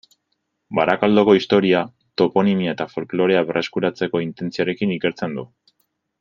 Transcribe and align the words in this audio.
Barakaldoko 0.77 1.35
historia, 1.39 1.81
toponimia 2.21 2.73
eta 2.77 2.87
folklorea 2.95 3.45
berreskuratzeko 3.51 4.23
intentzioarekin 4.31 4.97
ikertzen 4.99 5.39
du. 5.41 5.47